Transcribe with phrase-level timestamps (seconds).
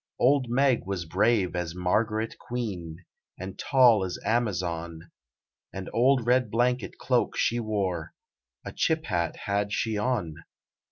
[0.19, 3.05] Old Meg was brave as Margaret Queen
[3.39, 5.11] And tall as Amazon:
[5.73, 8.15] An old red blanket cloak she wore;
[8.65, 10.37] A chip hat had she on.